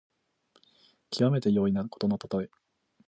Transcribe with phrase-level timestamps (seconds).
[1.11, 2.49] きわめて容易なことのたとえ。